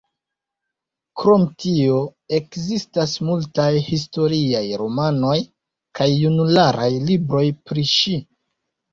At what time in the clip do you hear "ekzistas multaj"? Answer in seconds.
2.37-3.67